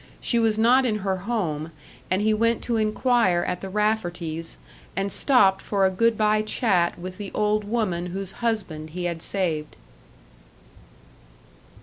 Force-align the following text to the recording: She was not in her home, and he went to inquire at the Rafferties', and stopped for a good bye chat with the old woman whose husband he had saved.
She 0.19 0.39
was 0.39 0.57
not 0.57 0.83
in 0.83 0.95
her 1.05 1.17
home, 1.17 1.69
and 2.09 2.23
he 2.23 2.33
went 2.33 2.63
to 2.63 2.77
inquire 2.77 3.43
at 3.47 3.61
the 3.61 3.69
Rafferties', 3.69 4.57
and 4.95 5.11
stopped 5.11 5.61
for 5.61 5.85
a 5.85 5.91
good 5.91 6.17
bye 6.17 6.41
chat 6.41 6.97
with 6.97 7.19
the 7.19 7.31
old 7.35 7.63
woman 7.65 8.07
whose 8.07 8.31
husband 8.41 8.89
he 8.97 9.03
had 9.03 9.21
saved. 9.21 9.75